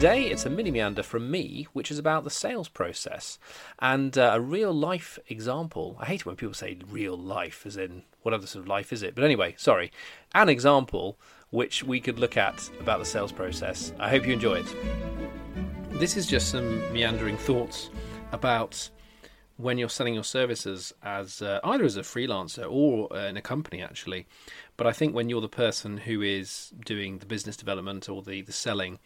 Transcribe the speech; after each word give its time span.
today 0.00 0.30
it's 0.30 0.46
a 0.46 0.48
mini 0.48 0.70
meander 0.70 1.02
from 1.02 1.30
me, 1.30 1.68
which 1.74 1.90
is 1.90 1.98
about 1.98 2.24
the 2.24 2.30
sales 2.30 2.70
process 2.70 3.38
and 3.80 4.16
uh, 4.16 4.30
a 4.32 4.40
real 4.40 4.72
life 4.72 5.18
example. 5.28 5.94
I 6.00 6.06
hate 6.06 6.20
it 6.20 6.26
when 6.26 6.36
people 6.36 6.54
say 6.54 6.78
real 6.88 7.18
life, 7.18 7.66
as 7.66 7.76
in 7.76 8.04
what 8.22 8.32
other 8.32 8.46
sort 8.46 8.62
of 8.62 8.66
life 8.66 8.94
is 8.94 9.02
it? 9.02 9.14
But 9.14 9.24
anyway, 9.24 9.56
sorry, 9.58 9.92
an 10.34 10.48
example 10.48 11.18
which 11.50 11.84
we 11.84 12.00
could 12.00 12.18
look 12.18 12.38
at 12.38 12.70
about 12.80 12.98
the 12.98 13.04
sales 13.04 13.30
process. 13.30 13.92
I 13.98 14.08
hope 14.08 14.26
you 14.26 14.32
enjoy 14.32 14.60
it. 14.60 14.74
This 15.90 16.16
is 16.16 16.26
just 16.26 16.48
some 16.48 16.78
meandering 16.94 17.36
thoughts 17.36 17.90
about 18.32 18.88
when 19.58 19.76
you're 19.76 19.90
selling 19.90 20.14
your 20.14 20.24
services 20.24 20.94
as 21.02 21.42
uh, 21.42 21.60
either 21.62 21.84
as 21.84 21.98
a 21.98 22.02
freelancer 22.02 22.66
or 22.70 23.14
uh, 23.14 23.26
in 23.26 23.36
a 23.36 23.42
company 23.42 23.82
actually 23.82 24.26
but 24.78 24.86
i 24.86 24.92
think 24.92 25.14
when 25.14 25.28
you're 25.28 25.40
the 25.42 25.48
person 25.48 25.98
who 25.98 26.22
is 26.22 26.72
doing 26.86 27.18
the 27.18 27.26
business 27.26 27.56
development 27.58 28.08
or 28.08 28.22
the, 28.22 28.40
the 28.40 28.52
selling 28.52 28.98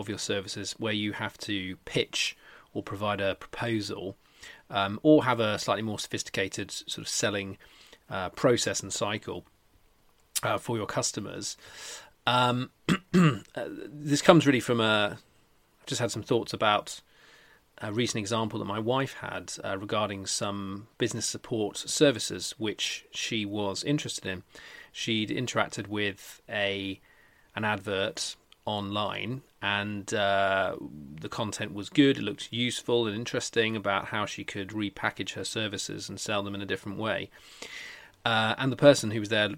of 0.00 0.08
your 0.08 0.18
services 0.18 0.72
where 0.78 0.92
you 0.92 1.12
have 1.12 1.36
to 1.38 1.76
pitch 1.84 2.36
or 2.72 2.82
provide 2.82 3.20
a 3.20 3.34
proposal 3.34 4.16
um, 4.70 4.98
or 5.02 5.24
have 5.24 5.40
a 5.40 5.58
slightly 5.58 5.82
more 5.82 5.98
sophisticated 5.98 6.70
sort 6.70 6.98
of 6.98 7.08
selling 7.08 7.58
uh, 8.08 8.28
process 8.30 8.80
and 8.80 8.92
cycle 8.92 9.44
uh, 10.42 10.58
for 10.58 10.76
your 10.76 10.86
customers 10.86 11.56
um, 12.26 12.70
this 13.12 14.22
comes 14.22 14.46
really 14.46 14.60
from 14.60 14.80
a 14.80 15.18
i've 15.80 15.86
just 15.86 16.00
had 16.00 16.10
some 16.10 16.22
thoughts 16.22 16.52
about 16.52 17.00
a 17.80 17.92
recent 17.92 18.20
example 18.20 18.58
that 18.58 18.66
my 18.66 18.78
wife 18.78 19.14
had 19.14 19.52
uh, 19.64 19.76
regarding 19.78 20.26
some 20.26 20.88
business 20.98 21.26
support 21.26 21.78
services 21.78 22.54
which 22.58 23.06
she 23.10 23.46
was 23.46 23.82
interested 23.84 24.26
in. 24.26 24.42
She'd 24.92 25.30
interacted 25.30 25.86
with 25.86 26.42
a 26.48 27.00
an 27.56 27.64
advert 27.64 28.36
online, 28.70 29.42
and 29.60 30.12
uh, 30.14 30.76
the 31.20 31.28
content 31.28 31.74
was 31.74 31.88
good. 31.88 32.18
It 32.18 32.22
looked 32.22 32.52
useful 32.52 33.06
and 33.06 33.14
interesting 33.14 33.76
about 33.76 34.06
how 34.06 34.26
she 34.26 34.44
could 34.44 34.68
repackage 34.68 35.34
her 35.34 35.44
services 35.44 36.08
and 36.08 36.18
sell 36.18 36.42
them 36.42 36.54
in 36.54 36.62
a 36.62 36.66
different 36.66 36.98
way. 36.98 37.30
Uh, 38.24 38.54
and 38.58 38.70
the 38.70 38.76
person 38.76 39.10
who 39.10 39.20
was 39.20 39.28
there, 39.28 39.50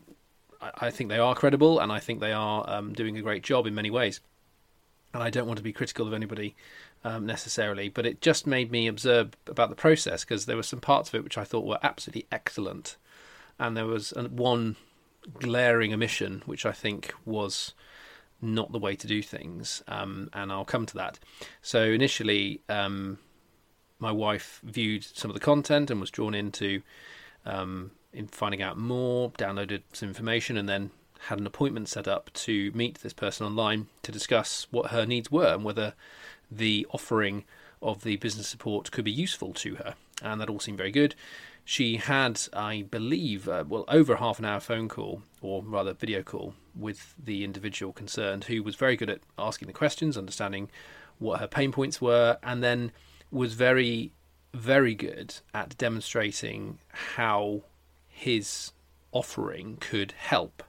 I, 0.60 0.70
I, 0.76 0.90
think 0.90 1.10
they 1.10 1.18
are 1.18 1.34
credible, 1.34 1.78
and 1.78 1.92
I 1.92 2.00
think 2.00 2.20
they 2.20 2.32
are 2.32 2.68
um, 2.68 2.92
doing 2.92 3.16
a 3.16 3.22
great 3.22 3.42
job 3.42 3.66
in 3.66 3.74
many 3.74 3.90
ways. 3.90 4.20
And 5.14 5.22
I 5.22 5.30
don't 5.30 5.46
want 5.46 5.58
to 5.58 5.64
be 5.64 5.72
critical 5.72 6.06
of 6.06 6.14
anybody 6.14 6.54
um, 7.04 7.26
necessarily, 7.26 7.88
but 7.88 8.06
it 8.06 8.20
just 8.20 8.46
made 8.46 8.70
me 8.70 8.86
observe 8.86 9.32
about 9.46 9.68
the 9.68 9.76
process 9.76 10.24
because 10.24 10.46
there 10.46 10.56
were 10.56 10.62
some 10.62 10.80
parts 10.80 11.08
of 11.08 11.16
it 11.16 11.24
which 11.24 11.38
I 11.38 11.44
thought 11.44 11.66
were 11.66 11.78
absolutely 11.82 12.26
excellent, 12.32 12.96
and 13.58 13.76
there 13.76 13.86
was 13.86 14.12
one 14.16 14.76
glaring 15.38 15.92
omission 15.92 16.42
which 16.46 16.66
I 16.66 16.72
think 16.72 17.14
was 17.24 17.74
not 18.42 18.72
the 18.72 18.78
way 18.78 18.96
to 18.96 19.06
do 19.06 19.22
things, 19.22 19.82
um, 19.88 20.28
and 20.32 20.52
I'll 20.52 20.64
come 20.64 20.84
to 20.86 20.94
that. 20.94 21.18
So 21.62 21.84
initially, 21.84 22.60
um, 22.68 23.18
my 23.98 24.10
wife 24.10 24.60
viewed 24.64 25.04
some 25.04 25.30
of 25.30 25.34
the 25.34 25.40
content 25.40 25.90
and 25.90 26.00
was 26.00 26.10
drawn 26.10 26.34
into 26.34 26.82
um, 27.46 27.92
in 28.12 28.26
finding 28.26 28.60
out 28.60 28.76
more, 28.76 29.30
downloaded 29.32 29.82
some 29.92 30.08
information, 30.08 30.56
and 30.56 30.68
then 30.68 30.90
had 31.28 31.38
an 31.38 31.46
appointment 31.46 31.88
set 31.88 32.08
up 32.08 32.32
to 32.34 32.72
meet 32.72 32.98
this 32.98 33.12
person 33.12 33.46
online 33.46 33.86
to 34.02 34.10
discuss 34.10 34.66
what 34.72 34.90
her 34.90 35.06
needs 35.06 35.30
were 35.30 35.54
and 35.54 35.62
whether 35.62 35.94
the 36.50 36.84
offering 36.90 37.44
of 37.80 38.02
the 38.02 38.16
business 38.16 38.48
support 38.48 38.90
could 38.90 39.04
be 39.04 39.12
useful 39.12 39.52
to 39.54 39.76
her, 39.76 39.94
and 40.20 40.40
that 40.40 40.50
all 40.50 40.60
seemed 40.60 40.78
very 40.78 40.90
good. 40.90 41.14
She 41.64 41.96
had, 41.96 42.40
I 42.52 42.82
believe, 42.90 43.48
uh, 43.48 43.64
well, 43.68 43.84
over 43.86 44.16
half 44.16 44.40
an 44.40 44.44
hour 44.44 44.58
phone 44.58 44.88
call, 44.88 45.22
or 45.40 45.62
rather 45.62 45.92
video 45.94 46.22
call, 46.22 46.54
with 46.74 47.14
the 47.22 47.44
individual 47.44 47.92
concerned, 47.92 48.44
who 48.44 48.62
was 48.62 48.76
very 48.76 48.96
good 48.96 49.10
at 49.10 49.20
asking 49.38 49.66
the 49.66 49.74
questions, 49.74 50.16
understanding 50.16 50.70
what 51.18 51.40
her 51.40 51.46
pain 51.46 51.72
points 51.72 52.00
were, 52.00 52.38
and 52.42 52.62
then 52.62 52.92
was 53.30 53.54
very, 53.54 54.12
very 54.54 54.94
good 54.94 55.34
at 55.54 55.76
demonstrating 55.78 56.78
how 56.88 57.62
his 58.08 58.72
offering 59.12 59.76
could 59.80 60.12
help. 60.12 60.62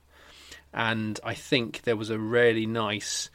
And 0.73 1.19
I 1.23 1.33
think 1.33 1.83
there 1.83 1.95
was 1.95 2.09
a 2.09 2.17
really 2.17 2.65
nice 2.65 3.29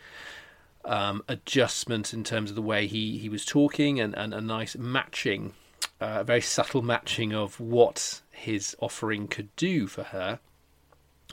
um, 0.85 1.23
adjustment 1.29 2.13
in 2.13 2.25
terms 2.25 2.51
of 2.51 2.57
the 2.57 2.63
way 2.63 2.87
he, 2.87 3.19
he 3.19 3.29
was 3.29 3.45
talking 3.45 4.01
and, 4.01 4.15
and 4.15 4.35
a 4.35 4.41
nice 4.41 4.77
matching, 4.77 5.53
uh, 6.01 6.19
a 6.21 6.25
very 6.25 6.41
subtle 6.41 6.83
matching 6.83 7.33
of 7.33 7.61
what 7.61 8.23
his 8.31 8.77
offering 8.81 9.29
could 9.29 9.55
do 9.57 9.87
for 9.87 10.05
her. 10.05 10.41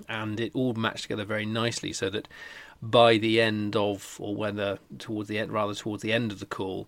And 0.10 0.40
it 0.40 0.52
all 0.54 0.74
matched 0.74 1.04
together 1.04 1.26
very 1.26 1.46
nicely 1.46 1.94
so 1.94 2.10
that 2.10 2.28
by 2.82 3.18
the 3.18 3.42
end 3.42 3.76
of, 3.76 4.18
or 4.20 4.36
whether 4.36 4.80
towards 5.00 5.30
the 5.30 5.40
end, 5.40 5.52
rather 5.52 5.74
towards 5.74 6.04
the 6.04 6.14
end 6.14 6.32
of 6.32 6.40
the 6.40 6.46
call, 6.46 6.88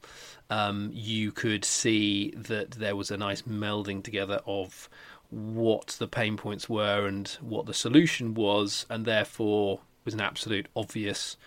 um, 0.50 0.92
you 0.94 1.32
could 1.32 1.66
see 1.66 2.32
that 2.32 2.72
there 2.72 2.96
was 2.96 3.12
a 3.12 3.18
nice 3.18 3.44
melding 3.44 4.04
together 4.04 4.42
of 4.46 4.90
what 5.30 5.88
the 6.00 6.08
pain 6.08 6.38
points 6.38 6.70
were 6.70 7.08
and 7.08 7.38
what 7.42 7.66
the 7.66 7.74
solution 7.74 8.34
was, 8.34 8.86
and 8.90 9.06
therefore 9.06 9.82
was 10.06 10.14
an 10.14 10.22
absolute 10.22 10.68
obvious 10.76 11.38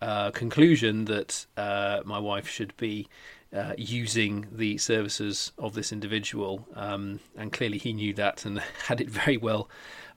uh, 0.00 0.30
conclusion 0.30 1.06
that 1.06 1.46
uh, 1.56 2.00
my 2.04 2.18
wife 2.18 2.48
should 2.48 2.76
be 2.76 3.08
uh, 3.52 3.72
using 3.76 4.46
the 4.52 4.78
services 4.78 5.52
of 5.58 5.74
this 5.74 5.92
individual, 5.92 6.66
um, 6.74 7.20
and 7.36 7.52
clearly 7.52 7.78
he 7.78 7.92
knew 7.92 8.12
that 8.14 8.44
and 8.44 8.58
had 8.86 9.00
it 9.00 9.08
very 9.08 9.36
well 9.36 9.68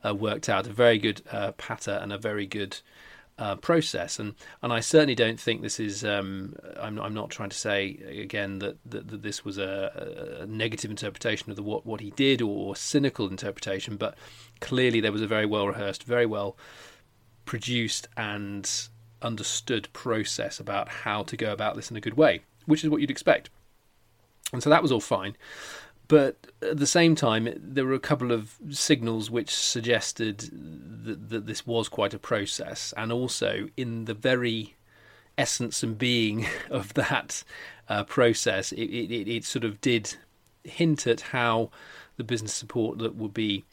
uh, 0.06 0.14
worked 0.14 0.50
out. 0.50 0.68
A 0.68 0.74
very 0.74 0.98
good 0.98 1.22
uh, 1.32 1.52
patter 1.54 2.00
and 2.02 2.12
a 2.12 2.18
very 2.18 2.46
good 2.46 2.80
uh, 3.38 3.56
process, 3.56 4.20
and 4.20 4.36
and 4.62 4.72
I 4.72 4.82
certainly 4.82 5.16
don't 5.16 5.40
think 5.40 5.62
this 5.62 5.80
is. 5.80 6.04
Um, 6.04 6.56
I'm 6.80 7.00
I'm 7.00 7.14
not 7.14 7.30
trying 7.30 7.50
to 7.50 7.58
say 7.58 7.98
again 8.22 8.60
that 8.60 8.78
that, 8.86 9.08
that 9.08 9.24
this 9.24 9.44
was 9.44 9.58
a, 9.58 10.42
a, 10.42 10.46
negative 10.46 10.92
interpretation 10.92 11.50
of 11.50 11.56
the 11.56 11.64
what 11.64 11.86
what 11.86 12.02
he 12.02 12.12
did 12.12 12.42
or 12.42 12.74
a 12.74 12.76
cynical 12.76 13.30
interpretation, 13.30 13.98
but 13.98 14.16
clearly 14.60 15.00
there 15.00 15.12
was 15.12 15.22
a 15.22 15.28
very 15.28 15.46
well 15.46 15.68
rehearsed, 15.68 16.04
very 16.04 16.26
well 16.26 16.58
produced 17.46 18.08
and 18.16 18.90
understood 19.22 19.88
process 19.94 20.60
about 20.60 20.90
how 20.90 21.24
to 21.24 21.38
go 21.38 21.52
about 21.52 21.76
this 21.76 21.90
in 21.90 21.98
a 21.98 22.02
good 22.02 22.16
way, 22.16 22.42
which 22.72 22.84
is 22.84 22.90
what 22.90 23.02
you'd 23.02 23.12
expect. 23.12 23.50
And 24.52 24.64
so 24.64 24.70
that 24.70 24.82
was 24.82 24.92
all 24.92 25.00
fine. 25.00 25.36
But 26.08 26.48
at 26.62 26.78
the 26.78 26.88
same 26.88 27.16
time, 27.16 27.48
there 27.56 27.86
were 27.86 27.94
a 27.94 28.00
couple 28.00 28.32
of 28.32 28.58
signals 28.70 29.32
which 29.32 29.50
suggested 29.56 30.40
that, 31.06 31.30
that 31.30 31.46
this 31.48 31.66
was 31.66 31.88
quite 31.88 32.14
a 32.14 32.20
process. 32.20 32.94
And 32.98 33.14
also, 33.14 33.70
in 33.78 34.06
the 34.06 34.14
very 34.14 34.76
essence 35.38 35.84
and 35.84 35.98
being 35.98 36.48
of 36.70 36.94
that 36.96 37.44
uh, 37.88 38.04
process, 38.04 38.74
it, 38.74 38.90
it, 38.90 39.30
it 39.30 39.46
sort 39.46 39.64
of 39.64 39.80
did 39.80 40.18
hint 40.64 41.08
at 41.08 41.22
how 41.22 41.70
the 42.18 42.24
business 42.24 42.54
support 42.54 42.98
that 42.98 43.16
would 43.16 43.34
be 43.34 43.64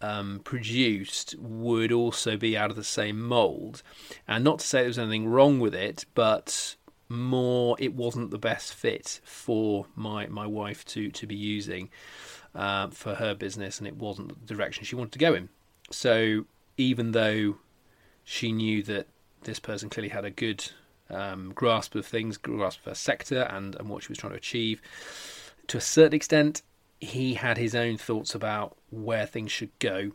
um, 0.00 0.40
produced 0.44 1.34
would 1.38 1.90
also 1.90 2.36
be 2.36 2.56
out 2.56 2.70
of 2.70 2.76
the 2.76 2.84
same 2.84 3.20
mould. 3.20 3.82
And 4.26 4.44
not 4.44 4.60
to 4.60 4.66
say 4.66 4.80
there 4.80 4.86
was 4.86 4.98
anything 4.98 5.26
wrong 5.26 5.58
with 5.58 5.74
it, 5.74 6.04
but 6.14 6.76
more 7.08 7.76
it 7.78 7.94
wasn't 7.94 8.30
the 8.30 8.38
best 8.38 8.74
fit 8.74 9.20
for 9.24 9.86
my, 9.94 10.26
my 10.26 10.46
wife 10.46 10.84
to, 10.86 11.10
to 11.10 11.26
be 11.26 11.34
using 11.34 11.88
uh, 12.54 12.88
for 12.88 13.14
her 13.14 13.34
business, 13.34 13.78
and 13.78 13.86
it 13.86 13.96
wasn't 13.96 14.46
the 14.46 14.54
direction 14.54 14.84
she 14.84 14.96
wanted 14.96 15.12
to 15.12 15.18
go 15.18 15.34
in. 15.34 15.48
So 15.90 16.44
even 16.76 17.12
though 17.12 17.56
she 18.24 18.52
knew 18.52 18.82
that 18.84 19.06
this 19.42 19.58
person 19.58 19.88
clearly 19.88 20.10
had 20.10 20.24
a 20.24 20.30
good 20.30 20.70
um, 21.08 21.52
grasp 21.54 21.94
of 21.94 22.04
things, 22.04 22.36
grasp 22.36 22.80
of 22.80 22.86
her 22.86 22.94
sector 22.94 23.42
and, 23.42 23.74
and 23.76 23.88
what 23.88 24.02
she 24.02 24.08
was 24.08 24.18
trying 24.18 24.32
to 24.32 24.38
achieve, 24.38 24.82
to 25.68 25.78
a 25.78 25.80
certain 25.80 26.14
extent, 26.14 26.62
he 27.00 27.34
had 27.34 27.56
his 27.56 27.74
own 27.74 27.96
thoughts 27.96 28.34
about 28.34 28.76
where 28.90 29.26
things 29.26 29.52
should 29.52 29.70
go, 29.78 30.10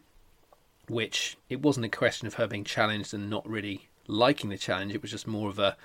which 0.90 1.38
it 1.50 1.62
wasn't 1.62 1.86
a 1.86 1.90
question 1.90 2.28
of 2.28 2.36
her 2.36 2.48
being 2.48 2.64
challenged 2.64 3.14
and 3.14 3.30
not 3.30 3.48
really 3.48 3.88
liking 4.08 4.50
the 4.50 4.58
challenge. 4.58 4.94
It 4.94 5.02
was 5.02 5.12
just 5.12 5.28
more 5.28 5.50
of 5.50 5.60
a, 5.60 5.78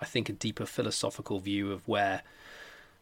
I 0.00 0.04
think, 0.04 0.28
a 0.28 0.32
deeper 0.32 0.66
philosophical 0.66 1.38
view 1.38 1.72
of 1.72 1.86
where 1.88 2.22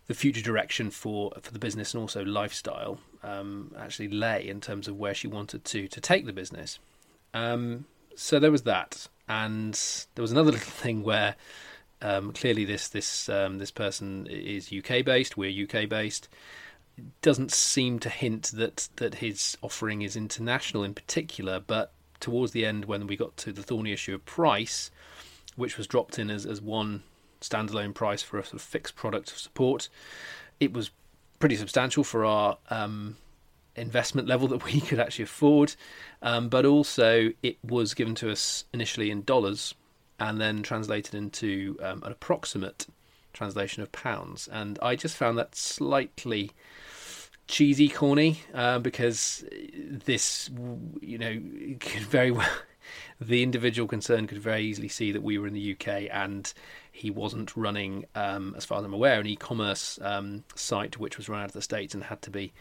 the 0.07 0.15
future 0.15 0.43
direction 0.43 0.91
for 0.91 1.33
for 1.41 1.53
the 1.53 1.59
business 1.59 1.95
and 1.95 2.01
also 2.01 2.25
lifestyle 2.25 2.99
um, 3.23 3.75
actually 3.79 4.09
lay 4.09 4.47
in 4.47 4.61
terms 4.61 4.87
of 4.87 4.99
where 4.99 5.15
she 5.15 5.27
wanted 5.27 5.65
to 5.65 5.89
to 5.89 6.01
take 6.01 6.27
the 6.27 6.33
business. 6.33 6.79
Um, 7.33 7.87
so 8.15 8.39
there 8.39 8.53
was 8.53 8.63
that, 8.63 9.09
and 9.29 9.75
there 10.15 10.23
was 10.23 10.33
another 10.33 10.53
little 10.53 10.71
thing 10.71 11.03
where 11.03 11.37
um, 12.03 12.33
clearly 12.33 12.65
this 12.65 12.89
this 12.89 13.29
um, 13.29 13.59
this 13.59 13.71
person 13.71 14.27
is 14.31 14.73
UK 14.73 15.05
based. 15.05 15.37
We're 15.37 15.65
UK 15.65 15.89
based 15.89 16.29
doesn't 17.23 17.53
seem 17.53 17.99
to 17.99 18.09
hint 18.09 18.53
that 18.55 18.89
that 18.97 19.17
his 19.17 19.57
offering 19.63 20.03
is 20.03 20.17
international 20.17 20.85
in 20.85 20.95
particular, 20.95 21.61
but 21.61 21.93
towards 22.21 22.53
the 22.53 22.65
end, 22.65 22.85
when 22.85 23.07
we 23.07 23.17
got 23.17 23.37
to 23.39 23.53
the 23.53 23.63
thorny 23.63 23.93
issue 23.93 24.15
of 24.15 24.25
price, 24.25 24.91
which 25.57 25.77
was 25.77 25.87
dropped 25.87 26.19
in 26.19 26.31
as, 26.31 26.47
as 26.47 26.61
one 26.61 27.03
standalone 27.41 27.95
price 27.95 28.23
for 28.23 28.39
a 28.39 28.45
sort 28.45 28.55
of 28.55 28.63
fixed 28.63 28.97
product 28.97 29.31
of 29.31 29.39
support, 29.39 29.89
it 30.61 30.73
was 30.73 30.91
pretty 31.39 31.57
substantial 31.57 32.05
for 32.05 32.25
our 32.25 32.59
um, 32.71 33.17
investment 33.77 34.29
level 34.29 34.49
that 34.49 34.65
we 34.65 34.81
could 34.81 35.01
actually 35.01 35.25
afford. 35.25 35.75
Um, 36.23 36.49
but 36.49 36.65
also, 36.65 37.31
it 37.43 37.59
was 37.63 37.95
given 37.95 38.15
to 38.17 38.31
us 38.31 38.65
initially 38.73 39.11
in 39.11 39.23
dollars, 39.23 39.75
and 40.21 40.41
then 40.41 40.63
translated 40.63 41.15
into 41.15 41.77
um, 41.83 42.03
an 42.05 42.13
approximate 42.13 42.87
translation 43.33 43.83
of 43.83 43.91
pounds. 43.93 44.49
And 44.49 44.79
I 44.81 44.97
just 44.97 45.17
found 45.17 45.37
that 45.39 45.55
slightly 45.55 46.53
cheesy, 47.49 47.89
corny, 47.89 48.41
uh, 48.55 48.79
because 48.79 49.45
this, 49.51 50.51
you 51.01 51.19
know, 51.19 51.41
could 51.81 52.03
very 52.03 52.31
well. 52.31 52.49
The 53.21 53.43
individual 53.43 53.87
concerned 53.89 54.29
could 54.29 54.39
very 54.39 54.65
easily 54.65 54.89
see 54.89 55.13
that 55.13 55.23
we 55.23 55.39
were 55.39 55.47
in 55.47 55.55
the 55.55 55.73
UK 55.73 56.09
and 56.11 56.53
he 56.91 57.11
wasn't 57.11 57.57
running, 57.57 58.07
um, 58.15 58.55
as 58.57 58.65
far 58.65 58.79
as 58.79 58.85
I'm 58.85 58.93
aware, 58.93 59.21
an 59.21 59.27
e-commerce 59.27 59.99
um, 60.03 60.45
site 60.55 60.99
which 60.99 61.17
was 61.17 61.29
run 61.29 61.41
out 61.41 61.47
of 61.47 61.53
the 61.53 61.63
states 61.63 61.95
and 61.95 62.05
had 62.05 62.23
to 62.23 62.31
be 62.31 62.53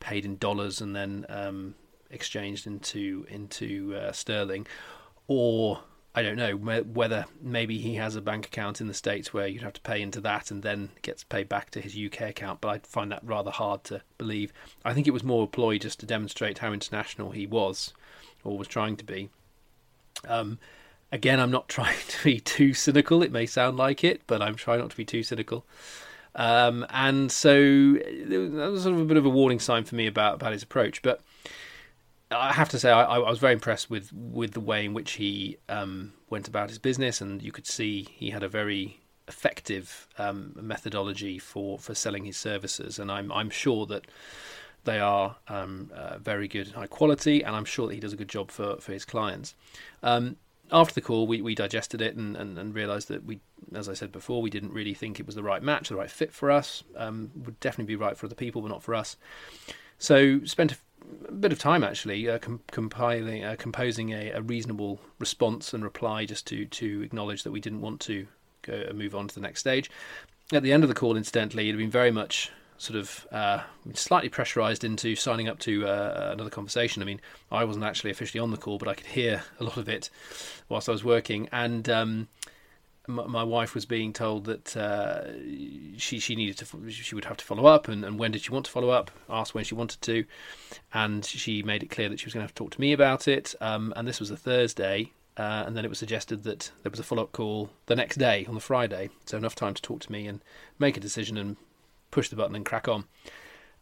paid 0.00 0.24
in 0.24 0.36
dollars 0.36 0.80
and 0.80 0.94
then 0.94 1.24
um, 1.28 1.74
exchanged 2.10 2.66
into 2.66 3.26
into 3.28 3.94
uh, 3.96 4.12
sterling, 4.12 4.66
or 5.26 5.80
I 6.14 6.22
don't 6.22 6.36
know 6.36 6.54
whether 6.54 7.26
maybe 7.42 7.78
he 7.78 7.96
has 7.96 8.14
a 8.14 8.20
bank 8.20 8.46
account 8.46 8.80
in 8.80 8.86
the 8.86 8.94
States 8.94 9.34
where 9.34 9.48
you'd 9.48 9.62
have 9.62 9.72
to 9.72 9.80
pay 9.80 10.00
into 10.00 10.20
that 10.20 10.52
and 10.52 10.62
then 10.62 10.90
gets 11.02 11.24
paid 11.24 11.48
back 11.48 11.70
to 11.70 11.80
his 11.80 11.96
UK 11.96 12.30
account, 12.30 12.60
but 12.60 12.68
I 12.68 12.78
find 12.84 13.10
that 13.10 13.24
rather 13.24 13.50
hard 13.50 13.82
to 13.84 14.00
believe. 14.16 14.52
I 14.84 14.94
think 14.94 15.08
it 15.08 15.12
was 15.12 15.24
more 15.24 15.44
a 15.44 15.48
ploy 15.48 15.78
just 15.78 15.98
to 16.00 16.06
demonstrate 16.06 16.58
how 16.58 16.72
international 16.72 17.32
he 17.32 17.48
was, 17.48 17.92
or 18.44 18.56
was 18.56 18.68
trying 18.68 18.96
to 18.98 19.04
be. 19.04 19.30
Um, 20.26 20.58
again, 21.12 21.40
I'm 21.40 21.50
not 21.50 21.68
trying 21.76 21.98
to 22.08 22.24
be 22.24 22.40
too 22.40 22.74
cynical. 22.74 23.22
It 23.22 23.32
may 23.32 23.46
sound 23.46 23.76
like 23.76 24.04
it, 24.04 24.22
but 24.26 24.42
I'm 24.42 24.54
trying 24.54 24.80
not 24.80 24.90
to 24.90 24.96
be 24.96 25.04
too 25.04 25.22
cynical. 25.22 25.64
Um, 26.36 26.84
and 26.90 27.30
so 27.30 27.92
that 27.92 28.68
was 28.70 28.82
sort 28.82 28.94
of 28.94 29.00
a 29.00 29.04
bit 29.04 29.16
of 29.16 29.24
a 29.24 29.30
warning 29.30 29.60
sign 29.60 29.84
for 29.84 29.94
me 29.94 30.06
about, 30.06 30.34
about 30.34 30.52
his 30.52 30.64
approach. 30.64 31.00
But 31.00 31.20
I 32.30 32.52
have 32.52 32.68
to 32.70 32.78
say, 32.78 32.90
I, 32.90 33.04
I, 33.04 33.18
was 33.18 33.38
very 33.38 33.52
impressed 33.52 33.88
with, 33.88 34.12
with 34.12 34.52
the 34.52 34.60
way 34.60 34.84
in 34.84 34.94
which 34.94 35.12
he 35.12 35.58
um, 35.68 36.12
went 36.30 36.48
about 36.48 36.70
his 36.70 36.78
business, 36.78 37.20
and 37.20 37.40
you 37.40 37.52
could 37.52 37.66
see 37.66 38.08
he 38.16 38.30
had 38.30 38.42
a 38.42 38.48
very 38.48 39.00
effective 39.28 40.08
um, 40.18 40.52
methodology 40.60 41.38
for, 41.38 41.78
for 41.78 41.94
selling 41.94 42.24
his 42.24 42.36
services. 42.36 42.98
And 42.98 43.10
I'm 43.12 43.30
I'm 43.30 43.50
sure 43.50 43.86
that 43.86 44.06
they 44.84 45.00
are 45.00 45.36
um, 45.48 45.90
uh, 45.94 46.18
very 46.18 46.48
good, 46.48 46.66
and 46.68 46.76
high 46.76 46.86
quality, 46.86 47.42
and 47.42 47.54
I'm 47.56 47.64
sure 47.64 47.88
that 47.88 47.94
he 47.94 48.00
does 48.00 48.12
a 48.12 48.16
good 48.16 48.28
job 48.28 48.50
for, 48.50 48.76
for 48.76 48.92
his 48.92 49.04
clients. 49.04 49.54
Um, 50.02 50.36
after 50.72 50.94
the 50.94 51.00
call, 51.00 51.26
we, 51.26 51.42
we 51.42 51.54
digested 51.54 52.00
it 52.00 52.16
and, 52.16 52.36
and, 52.36 52.58
and, 52.58 52.74
realised 52.74 53.08
that 53.08 53.24
we, 53.24 53.40
as 53.74 53.88
I 53.88 53.94
said 53.94 54.12
before, 54.12 54.40
we 54.40 54.50
didn't 54.50 54.72
really 54.72 54.94
think 54.94 55.20
it 55.20 55.26
was 55.26 55.34
the 55.34 55.42
right 55.42 55.62
match, 55.62 55.88
the 55.88 55.96
right 55.96 56.10
fit 56.10 56.32
for 56.32 56.50
us. 56.50 56.82
Um, 56.96 57.30
would 57.44 57.60
definitely 57.60 57.94
be 57.94 57.96
right 57.96 58.16
for 58.16 58.26
other 58.26 58.34
people, 58.34 58.62
but 58.62 58.68
not 58.68 58.82
for 58.82 58.94
us. 58.94 59.16
So 59.98 60.44
spent 60.44 60.72
a 61.28 61.32
bit 61.32 61.52
of 61.52 61.58
time 61.58 61.84
actually 61.84 62.28
uh, 62.28 62.38
com- 62.38 62.60
compiling, 62.70 63.44
uh, 63.44 63.56
composing 63.58 64.10
a, 64.10 64.30
a, 64.30 64.42
reasonable 64.42 65.00
response 65.18 65.74
and 65.74 65.84
reply 65.84 66.24
just 66.24 66.46
to 66.48 66.64
to 66.66 67.02
acknowledge 67.02 67.42
that 67.42 67.52
we 67.52 67.60
didn't 67.60 67.80
want 67.80 68.00
to 68.00 68.26
go, 68.62 68.90
move 68.94 69.14
on 69.14 69.28
to 69.28 69.34
the 69.34 69.40
next 69.40 69.60
stage. 69.60 69.90
At 70.52 70.62
the 70.62 70.72
end 70.72 70.82
of 70.82 70.88
the 70.88 70.94
call, 70.94 71.16
incidentally, 71.16 71.68
it 71.68 71.72
had 71.72 71.78
been 71.78 71.90
very 71.90 72.10
much 72.10 72.50
sort 72.78 72.98
of 72.98 73.26
uh, 73.32 73.60
slightly 73.94 74.28
pressurized 74.28 74.84
into 74.84 75.16
signing 75.16 75.48
up 75.48 75.58
to 75.60 75.86
uh, 75.86 76.30
another 76.32 76.50
conversation. 76.50 77.02
I 77.02 77.06
mean, 77.06 77.20
I 77.50 77.64
wasn't 77.64 77.84
actually 77.84 78.10
officially 78.10 78.40
on 78.40 78.50
the 78.50 78.56
call, 78.56 78.78
but 78.78 78.88
I 78.88 78.94
could 78.94 79.06
hear 79.06 79.44
a 79.60 79.64
lot 79.64 79.76
of 79.76 79.88
it 79.88 80.10
whilst 80.68 80.88
I 80.88 80.92
was 80.92 81.04
working, 81.04 81.48
and 81.52 81.88
um, 81.88 82.28
my 83.06 83.44
wife 83.44 83.74
was 83.74 83.84
being 83.84 84.12
told 84.12 84.46
that 84.46 84.76
uh, 84.76 85.32
she 85.98 86.18
she 86.18 86.34
needed 86.34 86.56
to 86.58 86.90
she 86.90 87.14
would 87.14 87.26
have 87.26 87.36
to 87.36 87.44
follow 87.44 87.66
up. 87.66 87.88
And, 87.88 88.04
and 88.04 88.18
when 88.18 88.30
did 88.30 88.42
she 88.42 88.50
want 88.50 88.64
to 88.66 88.70
follow 88.70 88.90
up? 88.90 89.10
Asked 89.28 89.54
when 89.54 89.64
she 89.64 89.74
wanted 89.74 90.00
to. 90.02 90.24
And 90.94 91.24
she 91.24 91.62
made 91.62 91.82
it 91.82 91.90
clear 91.90 92.08
that 92.08 92.18
she 92.18 92.26
was 92.26 92.32
going 92.32 92.40
to 92.40 92.44
have 92.44 92.54
to 92.54 92.62
talk 92.62 92.70
to 92.72 92.80
me 92.80 92.94
about 92.94 93.28
it. 93.28 93.54
Um, 93.60 93.92
and 93.94 94.08
this 94.08 94.20
was 94.20 94.30
a 94.30 94.36
Thursday 94.38 95.12
uh, 95.36 95.64
and 95.66 95.76
then 95.76 95.84
it 95.84 95.88
was 95.88 95.98
suggested 95.98 96.44
that 96.44 96.70
there 96.82 96.90
was 96.90 97.00
a 97.00 97.04
follow-up 97.04 97.32
call 97.32 97.70
the 97.86 97.96
next 97.96 98.16
day 98.16 98.46
on 98.48 98.54
the 98.54 98.60
Friday. 98.60 99.10
So 99.26 99.36
enough 99.36 99.56
time 99.56 99.74
to 99.74 99.82
talk 99.82 100.00
to 100.00 100.12
me 100.12 100.26
and 100.26 100.40
make 100.78 100.96
a 100.96 101.00
decision 101.00 101.36
and 101.36 101.56
push 102.14 102.28
the 102.28 102.36
button 102.36 102.56
and 102.56 102.64
crack 102.64 102.88
on 102.88 103.04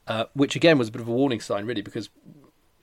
uh, 0.07 0.25
which 0.35 0.57
again 0.57 0.79
was 0.79 0.89
a 0.89 0.93
bit 0.93 1.01
of 1.01 1.09
a 1.09 1.13
warning 1.13 1.41
sign 1.41 1.65
really 1.65 1.83
because 1.83 2.11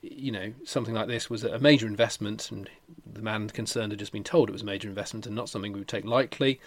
you 0.02 0.32
know, 0.32 0.52
something 0.64 0.94
like 0.94 1.08
this 1.08 1.28
was 1.28 1.44
a 1.44 1.58
major 1.58 1.86
investment, 1.86 2.50
and 2.50 2.70
the 3.06 3.22
man 3.22 3.48
concerned 3.48 3.92
had 3.92 3.98
just 3.98 4.12
been 4.12 4.24
told 4.24 4.48
it 4.48 4.52
was 4.52 4.62
a 4.62 4.66
major 4.66 4.88
investment 4.88 5.26
and 5.26 5.36
not 5.36 5.48
something 5.48 5.72
we 5.72 5.80
would 5.80 5.88
take 5.88 6.04
lightly. 6.04 6.60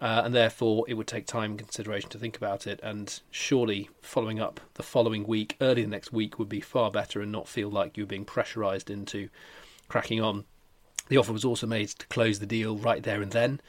Uh, 0.00 0.22
and 0.24 0.34
therefore, 0.34 0.84
it 0.88 0.94
would 0.94 1.06
take 1.06 1.26
time 1.26 1.52
and 1.52 1.58
consideration 1.60 2.10
to 2.10 2.18
think 2.18 2.36
about 2.36 2.66
it. 2.66 2.80
And 2.82 3.20
surely, 3.30 3.88
following 4.00 4.40
up 4.40 4.58
the 4.74 4.82
following 4.82 5.24
week, 5.26 5.56
early 5.60 5.82
the 5.82 5.88
next 5.88 6.12
week, 6.12 6.38
would 6.38 6.48
be 6.48 6.60
far 6.60 6.90
better 6.90 7.20
and 7.20 7.30
not 7.30 7.46
feel 7.46 7.70
like 7.70 7.96
you 7.96 8.02
were 8.02 8.08
being 8.08 8.24
pressurised 8.24 8.90
into 8.90 9.28
cracking 9.86 10.20
on. 10.20 10.44
The 11.08 11.18
offer 11.18 11.32
was 11.32 11.44
also 11.44 11.66
made 11.66 11.88
to 11.90 12.06
close 12.08 12.40
the 12.40 12.46
deal 12.46 12.76
right 12.76 13.02
there 13.02 13.22
and 13.22 13.30
then 13.30 13.60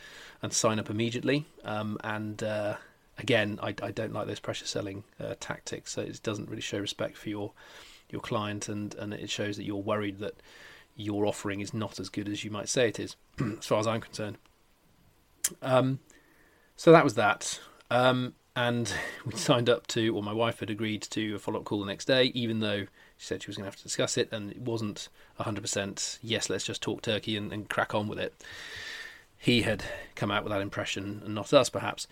and 0.41 0.53
sign 0.53 0.79
up 0.79 0.89
immediately. 0.89 1.45
Um, 1.63 1.99
and 2.03 2.41
uh, 2.41 2.77
again, 3.17 3.59
I, 3.61 3.75
I, 3.81 3.91
don't 3.91 4.13
like 4.13 4.27
those 4.27 4.39
pressure 4.39 4.65
selling 4.65 5.03
uh, 5.19 5.35
tactics. 5.39 5.93
So 5.93 6.01
it 6.01 6.21
doesn't 6.23 6.49
really 6.49 6.61
show 6.61 6.79
respect 6.79 7.17
for 7.17 7.29
your 7.29 7.51
your 8.09 8.21
client, 8.21 8.69
and 8.69 8.93
and 8.95 9.13
it 9.13 9.29
shows 9.29 9.57
that 9.57 9.63
you're 9.63 9.75
worried 9.77 10.19
that 10.19 10.35
your 10.95 11.25
offering 11.25 11.59
is 11.59 11.73
not 11.73 11.99
as 11.99 12.09
good 12.09 12.29
as 12.29 12.43
you 12.43 12.51
might 12.51 12.69
say 12.69 12.87
it 12.87 12.99
is, 12.99 13.15
as 13.39 13.65
far 13.65 13.79
as 13.79 13.87
I'm 13.87 14.01
concerned. 14.01 14.37
Um, 15.61 15.99
so 16.75 16.91
that 16.91 17.03
was 17.03 17.15
that. 17.15 17.59
Um, 17.89 18.33
and 18.55 18.93
we 19.25 19.33
signed 19.33 19.69
up 19.69 19.87
to, 19.87 20.15
or 20.15 20.23
my 20.23 20.33
wife 20.33 20.59
had 20.59 20.69
agreed 20.69 21.01
to 21.03 21.35
a 21.35 21.39
follow 21.39 21.59
up 21.59 21.65
call 21.65 21.79
the 21.79 21.85
next 21.85 22.05
day, 22.05 22.25
even 22.35 22.59
though 22.59 22.85
she 23.17 23.25
said 23.25 23.41
she 23.41 23.49
was 23.49 23.57
going 23.57 23.65
to 23.65 23.69
have 23.69 23.77
to 23.77 23.83
discuss 23.83 24.17
it, 24.17 24.31
and 24.31 24.51
it 24.51 24.61
wasn't 24.61 25.09
100% 25.39 26.19
yes, 26.21 26.49
let's 26.49 26.65
just 26.65 26.81
talk 26.81 27.01
turkey 27.01 27.35
and, 27.35 27.51
and 27.51 27.69
crack 27.69 27.95
on 27.95 28.07
with 28.07 28.19
it. 28.19 28.33
He 29.43 29.63
had 29.63 29.83
come 30.15 30.31
out 30.31 30.45
with 30.45 30.53
that 30.53 30.61
impression, 30.61 31.21
and 31.25 31.35
not 31.35 31.51
us, 31.51 31.69
perhaps. 31.69 32.07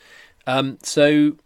Um, 0.45 0.80
so 0.83 1.38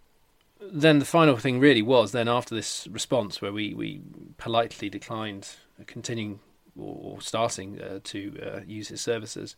then 0.59 0.97
the 0.97 1.05
final 1.05 1.37
thing 1.37 1.59
really 1.59 1.83
was 1.83 2.11
then 2.11 2.27
after 2.27 2.55
this 2.55 2.87
response 2.87 3.39
where 3.39 3.53
we, 3.53 3.75
we 3.75 4.01
politely 4.39 4.89
declined 4.89 5.47
continuing 5.85 6.39
or, 6.75 7.21
starting 7.21 7.79
uh, 7.79 7.99
to 8.03 8.35
uh, 8.43 8.59
use 8.65 8.87
his 8.87 8.99
services, 8.99 9.55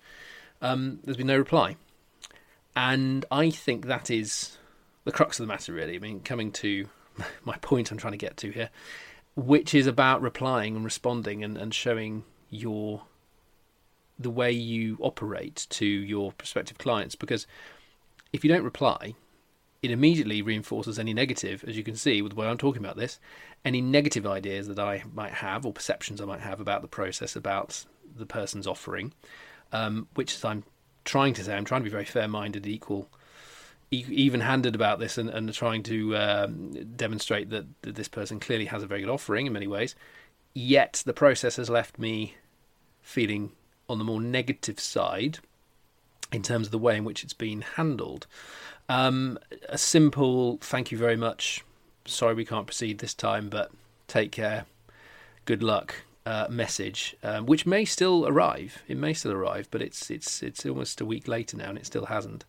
um, 0.62 1.00
there's 1.06 1.16
been 1.16 1.28
no 1.28 1.38
reply. 1.38 1.78
And 2.76 3.24
I 3.32 3.50
think 3.50 3.86
that 3.86 4.12
is 4.12 4.58
the 5.06 5.14
crux 5.14 5.40
of 5.40 5.46
the 5.46 5.48
matter, 5.48 5.72
really. 5.72 5.96
I 5.96 6.00
mean, 6.00 6.20
coming 6.20 6.52
to 6.52 6.90
my 7.46 7.56
point 7.60 7.90
I'm 7.90 7.98
trying 7.98 8.12
to 8.12 8.18
get 8.18 8.36
to 8.36 8.52
here, 8.52 8.70
which 9.38 9.74
is 9.74 9.88
about 9.88 10.22
replying 10.22 10.76
and 10.76 10.84
responding 10.84 11.42
and, 11.42 11.58
and 11.58 11.74
showing 11.74 12.26
your 12.50 13.04
the 14.20 14.30
way 14.30 14.52
you 14.52 14.98
operate 15.00 15.68
to 15.70 15.86
your 15.86 16.32
prospective 16.32 16.78
clients. 16.78 17.16
Because 17.16 17.48
if 18.34 18.44
you 18.44 18.52
don't 18.52 18.64
reply, 18.64 19.16
it 19.82 19.92
immediately 19.92 20.42
reinforces 20.42 20.98
any 20.98 21.14
negative, 21.14 21.64
as 21.68 21.78
you 21.78 21.84
can 21.84 21.96
see 21.96 22.22
with 22.22 22.34
the 22.34 22.40
way 22.40 22.48
I'm 22.48 22.58
talking 22.58 22.84
about 22.84 22.98
this, 22.98 23.20
any 23.64 23.82
negative 23.82 24.26
ideas 24.26 24.68
that 24.68 24.80
I 24.80 25.04
might 25.14 25.34
have 25.34 25.66
or 25.66 25.74
perceptions 25.74 26.20
I 26.20 26.26
might 26.26 26.42
have 26.42 26.60
about 26.60 26.82
the 26.82 26.88
process, 26.88 27.36
about 27.36 27.86
the 28.16 28.26
person's 28.26 28.68
offering, 28.68 29.14
um, 29.72 30.08
which 30.16 30.34
is 30.34 30.44
I'm 30.44 30.64
trying 31.06 31.34
to 31.36 31.44
say, 31.44 31.56
I'm 31.56 31.66
trying 31.66 31.82
to 31.82 31.86
be 31.86 31.92
very 31.92 32.06
fair 32.06 32.28
minded, 32.28 32.66
equal, 32.66 33.10
even 33.92 34.42
handed 34.42 34.76
about 34.76 35.00
this, 35.00 35.18
and, 35.18 35.30
and 35.30 35.54
trying 35.54 35.84
to 35.84 36.18
um, 36.18 36.72
demonstrate 36.96 37.50
that, 37.52 37.66
that 37.84 37.96
this 37.96 38.08
person 38.10 38.40
clearly 38.40 38.66
has 38.66 38.84
a 38.84 38.88
very 38.88 39.02
good 39.02 39.10
offering 39.10 39.46
in 39.46 39.54
many 39.54 39.68
ways. 39.68 39.96
Yet 40.54 41.04
the 41.06 41.14
process 41.14 41.58
has 41.58 41.70
left 41.70 42.00
me 42.00 42.36
feeling 43.02 43.52
on 43.90 43.98
the 43.98 44.04
more 44.04 44.22
negative 44.22 44.80
side 44.80 45.40
in 46.32 46.42
terms 46.42 46.68
of 46.68 46.72
the 46.72 46.78
way 46.78 46.98
in 46.98 47.06
which 47.06 47.24
it's 47.24 47.34
been 47.34 47.62
handled. 47.62 48.28
Um, 48.90 49.38
a 49.70 49.78
simple 49.78 50.58
thank 50.62 50.92
you 50.92 50.98
very 50.98 51.16
much. 51.16 51.64
Sorry 52.06 52.34
we 52.34 52.46
can't 52.46 52.68
proceed 52.68 53.00
this 53.00 53.14
time, 53.14 53.50
but 53.50 53.72
take 54.08 54.32
care. 54.32 54.66
Good 55.46 55.64
luck. 55.64 55.96
Uh, 56.26 56.46
message, 56.50 57.16
um, 57.24 57.46
which 57.46 57.66
may 57.66 57.86
still 57.86 58.28
arrive. 58.28 58.84
It 58.90 58.98
may 58.98 59.14
still 59.14 59.32
arrive, 59.32 59.70
but 59.72 59.82
it's 59.82 60.12
it's 60.12 60.44
it's 60.44 60.66
almost 60.66 61.00
a 61.00 61.06
week 61.06 61.26
later 61.26 61.56
now, 61.56 61.70
and 61.70 61.78
it 61.78 61.86
still 61.86 62.08
hasn't. 62.08 62.44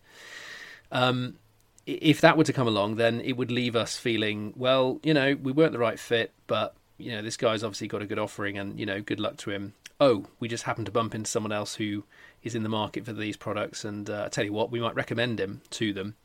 Um, 0.91 1.37
if 1.85 2.19
that 2.19 2.37
were 2.37 2.43
to 2.43 2.51
come 2.51 2.67
along, 2.67 2.95
then 2.95 3.21
it 3.21 3.37
would 3.37 3.51
leave 3.51 3.77
us 3.77 3.97
feeling, 3.97 4.53
well, 4.57 4.99
you 5.01 5.13
know, 5.13 5.37
we 5.41 5.51
weren't 5.51 5.71
the 5.71 5.79
right 5.79 5.97
fit, 5.97 6.33
but 6.45 6.75
you 6.97 7.11
know, 7.11 7.21
this 7.21 7.37
guy's 7.37 7.63
obviously 7.63 7.87
got 7.87 8.01
a 8.01 8.05
good 8.05 8.19
offering, 8.19 8.57
and 8.57 8.77
you 8.77 8.85
know, 8.85 9.01
good 9.01 9.19
luck 9.19 9.37
to 9.37 9.51
him. 9.51 9.73
Oh, 9.99 10.25
we 10.39 10.47
just 10.47 10.63
happened 10.63 10.85
to 10.85 10.91
bump 10.91 11.13
into 11.13 11.29
someone 11.29 11.51
else 11.51 11.75
who 11.75 12.05
is 12.41 12.55
in 12.55 12.63
the 12.63 12.69
market 12.69 13.05
for 13.05 13.13
these 13.13 13.35
products, 13.35 13.83
and 13.83 14.09
uh, 14.09 14.23
I 14.25 14.29
tell 14.29 14.45
you 14.45 14.53
what, 14.53 14.71
we 14.71 14.79
might 14.79 14.95
recommend 14.95 15.39
him 15.39 15.61
to 15.71 15.91
them. 15.91 16.15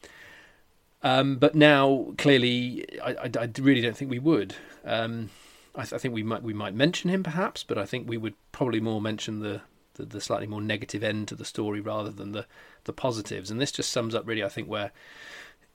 Um, 1.03 1.37
but 1.37 1.55
now, 1.55 2.13
clearly, 2.17 2.87
I, 3.03 3.11
I, 3.15 3.31
I, 3.41 3.49
really 3.59 3.83
don't 3.83 3.97
think 3.97 4.11
we 4.11 4.19
would. 4.19 4.55
Um, 4.85 5.29
I, 5.75 5.83
th- 5.83 5.93
I, 5.93 5.99
think 5.99 6.15
we 6.15 6.23
might 6.23 6.43
we 6.43 6.55
might 6.55 6.75
mention 6.75 7.11
him 7.11 7.23
perhaps, 7.23 7.63
but 7.63 7.77
I 7.77 7.85
think 7.85 8.09
we 8.09 8.17
would 8.17 8.35
probably 8.53 8.81
more 8.81 9.03
mention 9.03 9.41
the, 9.41 9.61
the, 9.95 10.07
the 10.07 10.21
slightly 10.21 10.47
more 10.47 10.63
negative 10.63 11.05
end 11.05 11.29
to 11.29 11.35
the 11.35 11.45
story 11.45 11.81
rather 11.81 12.11
than 12.11 12.33
the 12.33 12.47
the 12.85 12.93
positives. 12.93 13.51
And 13.51 13.61
this 13.61 13.73
just 13.73 13.93
sums 13.93 14.15
up 14.15 14.27
really, 14.27 14.43
I 14.43 14.49
think, 14.49 14.69
where 14.69 14.93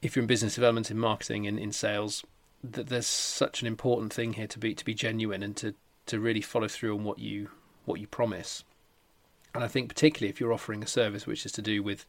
if 0.01 0.15
you're 0.15 0.23
in 0.23 0.27
business 0.27 0.55
development, 0.55 0.89
in 0.89 0.97
marketing, 0.97 1.45
in, 1.45 1.59
in 1.59 1.71
sales, 1.71 2.23
that 2.63 2.87
there's 2.87 3.07
such 3.07 3.61
an 3.61 3.67
important 3.67 4.11
thing 4.11 4.33
here 4.33 4.47
to 4.47 4.57
be 4.57 4.73
to 4.73 4.85
be 4.85 4.95
genuine 4.95 5.43
and 5.43 5.55
to, 5.57 5.75
to 6.07 6.19
really 6.19 6.41
follow 6.41 6.67
through 6.67 6.95
on 6.95 7.03
what 7.03 7.19
you 7.19 7.49
what 7.89 7.99
you 7.99 8.07
promise. 8.07 8.63
And 9.53 9.63
I 9.63 9.67
think 9.67 9.89
particularly 9.89 10.29
if 10.29 10.39
you're 10.39 10.53
offering 10.53 10.83
a 10.83 10.87
service 10.87 11.25
which 11.25 11.45
is 11.45 11.51
to 11.53 11.61
do 11.61 11.81
with 11.81 12.05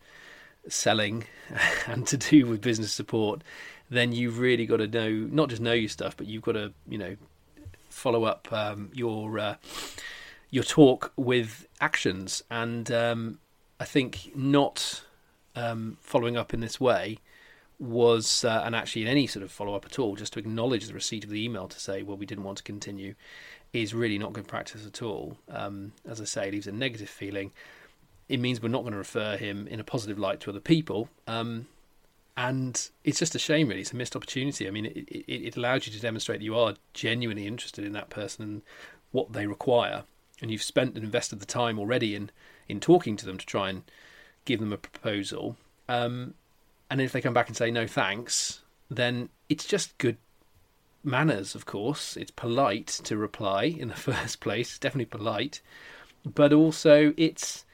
selling 0.68 1.24
and 1.86 2.06
to 2.06 2.16
do 2.16 2.46
with 2.46 2.60
business 2.60 2.92
support, 2.92 3.42
then 3.88 4.12
you've 4.12 4.38
really 4.38 4.66
got 4.66 4.76
to 4.76 4.86
know 4.86 5.10
not 5.10 5.48
just 5.48 5.62
know 5.62 5.72
your 5.72 5.88
stuff, 5.88 6.16
but 6.16 6.26
you've 6.26 6.42
got 6.42 6.52
to 6.52 6.72
you 6.88 6.98
know 6.98 7.16
follow 7.88 8.24
up 8.24 8.52
um, 8.52 8.90
your 8.94 9.38
uh, 9.38 9.54
your 10.50 10.64
talk 10.64 11.12
with 11.16 11.66
actions. 11.80 12.42
And 12.50 12.90
um, 12.92 13.38
I 13.80 13.84
think 13.84 14.32
not 14.36 15.02
um, 15.56 15.96
following 16.00 16.36
up 16.36 16.54
in 16.54 16.60
this 16.60 16.78
way 16.78 17.18
was, 17.80 18.44
uh, 18.44 18.62
and 18.64 18.76
actually 18.76 19.02
in 19.02 19.08
any 19.08 19.26
sort 19.26 19.42
of 19.42 19.50
follow 19.50 19.74
up 19.74 19.86
at 19.86 19.98
all, 19.98 20.14
just 20.14 20.34
to 20.34 20.38
acknowledge 20.38 20.86
the 20.86 20.94
receipt 20.94 21.24
of 21.24 21.30
the 21.30 21.42
email 21.42 21.66
to 21.66 21.80
say, 21.80 22.02
well, 22.02 22.16
we 22.16 22.26
didn't 22.26 22.44
want 22.44 22.58
to 22.58 22.64
continue, 22.64 23.14
is 23.72 23.94
really 23.94 24.18
not 24.18 24.32
good 24.32 24.46
practice 24.46 24.86
at 24.86 25.02
all. 25.02 25.38
Um, 25.48 25.92
as 26.06 26.20
I 26.20 26.24
say, 26.24 26.48
it 26.48 26.52
leaves 26.52 26.66
a 26.66 26.72
negative 26.72 27.08
feeling. 27.08 27.52
It 28.28 28.38
means 28.38 28.62
we're 28.62 28.68
not 28.68 28.82
going 28.82 28.92
to 28.92 28.98
refer 28.98 29.36
him 29.36 29.66
in 29.66 29.80
a 29.80 29.84
positive 29.84 30.18
light 30.18 30.40
to 30.40 30.50
other 30.50 30.60
people. 30.60 31.08
Um, 31.26 31.66
and 32.36 32.90
it's 33.02 33.18
just 33.18 33.34
a 33.34 33.38
shame, 33.38 33.68
really. 33.68 33.80
It's 33.80 33.92
a 33.92 33.96
missed 33.96 34.14
opportunity. 34.14 34.68
I 34.68 34.70
mean, 34.70 34.86
it, 34.86 35.08
it, 35.08 35.46
it 35.46 35.56
allows 35.56 35.86
you 35.86 35.92
to 35.92 36.00
demonstrate 36.00 36.40
that 36.40 36.44
you 36.44 36.56
are 36.56 36.74
genuinely 36.94 37.46
interested 37.46 37.84
in 37.84 37.92
that 37.92 38.10
person 38.10 38.44
and 38.44 38.62
what 39.10 39.32
they 39.32 39.46
require. 39.46 40.04
And 40.40 40.50
you've 40.50 40.62
spent 40.62 40.94
and 40.94 41.04
invested 41.04 41.40
the 41.40 41.46
time 41.46 41.78
already 41.78 42.14
in, 42.14 42.30
in 42.68 42.80
talking 42.80 43.16
to 43.16 43.26
them 43.26 43.38
to 43.38 43.46
try 43.46 43.68
and 43.68 43.82
give 44.44 44.60
them 44.60 44.72
a 44.72 44.78
proposal. 44.78 45.56
Um, 45.88 46.34
and 46.90 47.00
if 47.00 47.12
they 47.12 47.20
come 47.20 47.32
back 47.32 47.48
and 47.48 47.56
say 47.56 47.70
no 47.70 47.86
thanks, 47.86 48.60
then 48.90 49.28
it's 49.48 49.64
just 49.64 49.96
good 49.98 50.16
manners, 51.04 51.54
of 51.54 51.64
course. 51.64 52.16
It's 52.16 52.32
polite 52.32 52.88
to 53.04 53.16
reply 53.16 53.64
in 53.64 53.88
the 53.88 53.94
first 54.10 54.40
place, 54.40 54.78
definitely 54.78 55.06
polite, 55.06 55.60
but 56.24 56.52
also 56.52 57.14
it's 57.16 57.64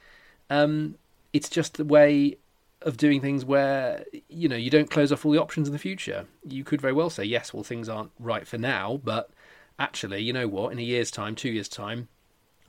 um, 0.51 0.97
it's 1.33 1.49
just 1.49 1.77
the 1.77 1.85
way 1.85 2.37
of 2.83 2.97
doing 2.99 3.21
things 3.21 3.45
where 3.45 4.05
you 4.29 4.49
know 4.49 4.57
you 4.57 4.71
don't 4.71 4.91
close 4.91 5.11
off 5.11 5.25
all 5.25 5.33
the 5.33 5.41
options 5.41 5.67
in 5.67 5.73
the 5.73 5.79
future. 5.79 6.27
You 6.45 6.63
could 6.63 6.81
very 6.81 6.93
well 6.93 7.11
say 7.11 7.25
yes, 7.25 7.53
well 7.53 7.65
things 7.65 7.89
aren't 7.89 8.13
right 8.21 8.47
for 8.47 8.59
now, 8.59 9.01
but 9.03 9.31
actually, 9.79 10.23
you 10.23 10.33
know 10.33 10.47
what? 10.47 10.73
In 10.73 10.79
a 10.79 10.83
year's 10.83 11.11
time, 11.11 11.35
two 11.35 11.51
years' 11.51 11.69
time, 11.69 12.09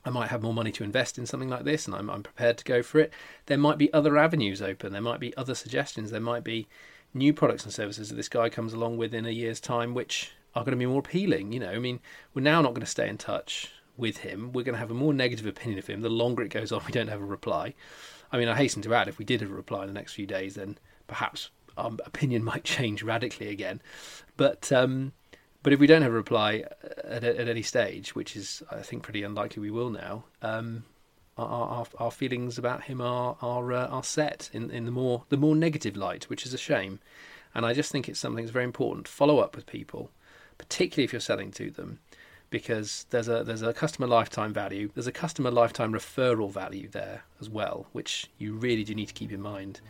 I 0.08 0.10
might 0.10 0.30
have 0.30 0.42
more 0.42 0.54
money 0.54 0.72
to 0.72 0.84
invest 0.84 1.18
in 1.18 1.26
something 1.26 1.50
like 1.50 1.64
this, 1.64 1.84
and 1.84 1.94
I'm, 1.94 2.08
I'm 2.08 2.22
prepared 2.22 2.56
to 2.56 2.64
go 2.64 2.82
for 2.82 2.98
it. 2.98 3.12
There 3.44 3.58
might 3.58 3.76
be 3.76 3.92
other 3.92 4.16
avenues 4.16 4.62
open. 4.62 4.92
There 4.92 5.02
might 5.02 5.20
be 5.20 5.36
other 5.36 5.54
suggestions. 5.54 6.10
There 6.10 6.18
might 6.18 6.42
be 6.42 6.66
new 7.12 7.34
products 7.34 7.64
and 7.64 7.74
services 7.74 8.08
that 8.08 8.14
this 8.14 8.30
guy 8.30 8.48
comes 8.48 8.72
along 8.72 8.96
with 8.96 9.12
in 9.12 9.26
a 9.26 9.30
year's 9.30 9.60
time, 9.60 9.92
which 9.92 10.32
are 10.54 10.64
going 10.64 10.72
to 10.72 10.78
be 10.78 10.86
more 10.86 11.00
appealing. 11.00 11.52
You 11.52 11.60
know, 11.60 11.72
I 11.72 11.78
mean, 11.78 12.00
we're 12.32 12.40
now 12.40 12.62
not 12.62 12.70
going 12.70 12.80
to 12.80 12.86
stay 12.86 13.06
in 13.06 13.18
touch 13.18 13.70
with 13.98 14.18
him. 14.18 14.50
We're 14.50 14.62
going 14.62 14.76
to 14.76 14.80
have 14.80 14.90
a 14.90 14.94
more 14.94 15.12
negative 15.12 15.44
opinion 15.44 15.78
of 15.78 15.86
him. 15.86 16.00
The 16.00 16.08
longer 16.08 16.42
it 16.42 16.48
goes 16.48 16.72
on, 16.72 16.80
we 16.86 16.92
don't 16.92 17.08
have 17.08 17.20
a 17.20 17.26
reply. 17.26 17.74
I 18.32 18.38
mean, 18.38 18.48
I 18.48 18.56
hasten 18.56 18.80
to 18.82 18.94
add, 18.94 19.08
if 19.08 19.18
we 19.18 19.26
did 19.26 19.42
have 19.42 19.50
a 19.50 19.54
reply 19.54 19.82
in 19.82 19.88
the 19.88 19.92
next 19.92 20.14
few 20.14 20.26
days, 20.26 20.54
then 20.54 20.78
perhaps 21.06 21.50
our 21.76 21.92
opinion 22.06 22.44
might 22.50 22.64
change 22.64 23.02
radically 23.02 23.48
again. 23.48 23.82
But 24.38 24.72
um, 24.72 25.12
but 25.68 25.74
if 25.74 25.80
we 25.80 25.86
don't 25.86 26.00
have 26.00 26.12
a 26.12 26.14
reply 26.14 26.64
at, 27.04 27.22
at, 27.24 27.46
any 27.46 27.60
stage, 27.60 28.14
which 28.14 28.34
is 28.36 28.62
I 28.70 28.80
think 28.80 29.02
pretty 29.02 29.22
unlikely 29.22 29.60
we 29.60 29.70
will 29.70 29.90
now, 29.90 30.24
um, 30.40 30.84
our, 31.36 31.46
our, 31.46 31.86
our, 31.98 32.10
feelings 32.10 32.56
about 32.56 32.84
him 32.84 33.02
are 33.02 33.36
are 33.42 33.70
uh, 33.74 33.86
are 33.88 34.02
set 34.02 34.48
in, 34.54 34.70
in 34.70 34.86
the 34.86 34.90
more 34.90 35.24
the 35.28 35.36
more 35.36 35.54
negative 35.54 35.94
light, 35.94 36.24
which 36.30 36.46
is 36.46 36.54
a 36.54 36.56
shame. 36.56 37.00
And 37.54 37.66
I 37.66 37.74
just 37.74 37.92
think 37.92 38.08
it's 38.08 38.18
something 38.18 38.46
that's 38.46 38.50
very 38.50 38.64
important. 38.64 39.06
Follow 39.06 39.40
up 39.40 39.54
with 39.54 39.66
people, 39.66 40.10
particularly 40.56 41.04
if 41.04 41.12
you're 41.12 41.20
selling 41.20 41.50
to 41.50 41.70
them, 41.70 41.98
because 42.48 43.04
there's 43.10 43.28
a 43.28 43.44
there's 43.44 43.60
a 43.60 43.74
customer 43.74 44.06
lifetime 44.06 44.54
value, 44.54 44.90
there's 44.94 45.06
a 45.06 45.12
customer 45.12 45.50
lifetime 45.50 45.92
referral 45.92 46.50
value 46.50 46.88
there 46.88 47.24
as 47.42 47.50
well, 47.50 47.88
which 47.92 48.30
you 48.38 48.54
really 48.54 48.84
do 48.84 48.94
need 48.94 49.08
to 49.08 49.12
keep 49.12 49.32
in 49.32 49.42
mind. 49.42 49.82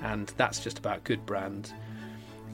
And 0.00 0.32
that's 0.38 0.58
just 0.58 0.78
about 0.78 1.04
good 1.04 1.26
brand 1.26 1.74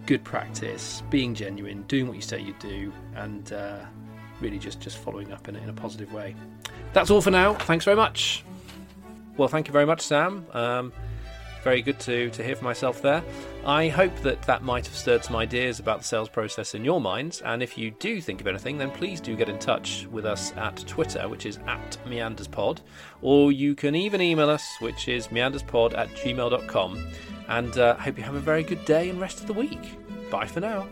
good 0.07 0.25
practice, 0.25 1.03
being 1.11 1.35
genuine, 1.35 1.83
doing 1.83 2.07
what 2.07 2.17
you 2.17 2.23
say 2.23 2.41
you 2.41 2.55
do, 2.59 2.93
and 3.15 3.53
uh, 3.53 3.81
really 4.41 4.59
just, 4.59 4.81
just 4.81 4.99
following 4.99 5.33
up 5.33 5.49
in, 5.49 5.57
in 5.57 5.69
a 5.69 5.73
positive 5.73 6.13
way. 6.13 6.35
That's 6.93 7.11
all 7.11 7.21
for 7.21 7.31
now. 7.31 7.55
Thanks 7.55 7.85
very 7.85 7.97
much. 7.97 8.45
Well, 9.37 9.49
thank 9.49 9.67
you 9.67 9.73
very 9.73 9.87
much, 9.87 10.01
Sam. 10.01 10.47
Um, 10.53 10.93
very 11.65 11.83
good 11.83 11.99
to, 12.01 12.31
to 12.31 12.45
hear 12.45 12.55
from 12.55 12.67
myself 12.67 13.01
there. 13.01 13.25
I 13.65 13.89
hope 13.89 14.15
that 14.21 14.43
that 14.43 14.63
might 14.63 14.87
have 14.87 14.95
stirred 14.95 15.25
some 15.25 15.35
ideas 15.35 15.81
about 15.81 15.99
the 15.99 16.05
sales 16.05 16.29
process 16.29 16.75
in 16.75 16.85
your 16.85 17.01
minds. 17.01 17.41
And 17.41 17.63
if 17.63 17.79
you 17.79 17.91
do 17.93 18.21
think 18.21 18.43
of 18.43 18.47
anything, 18.47 18.77
then 18.77 18.91
please 18.91 19.21
do 19.21 19.35
get 19.35 19.49
in 19.49 19.59
touch 19.59 20.07
with 20.13 20.27
us 20.27 20.53
at 20.57 20.77
Twitter, 20.87 21.27
which 21.29 21.47
is 21.47 21.59
at 21.67 21.97
meanderspod. 22.07 22.81
Or 23.23 23.51
you 23.51 23.75
can 23.75 23.95
even 23.95 24.21
email 24.21 24.51
us, 24.51 24.65
which 24.81 25.09
is 25.09 25.29
meanderspod 25.29 25.97
at 25.97 26.09
gmail.com. 26.11 27.07
And 27.49 27.79
I 27.79 27.89
uh, 27.89 27.97
hope 27.97 28.19
you 28.19 28.25
have 28.25 28.35
a 28.35 28.41
very 28.41 28.63
good 28.63 28.85
day 28.85 29.09
and 29.09 29.21
rest 29.21 29.41
of 29.41 29.47
the 29.47 29.55
week. 29.55 29.81
Bye 30.31 30.47
for 30.47 30.61
now. 30.61 30.87